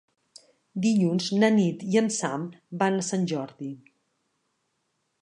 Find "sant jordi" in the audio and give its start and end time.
3.13-3.73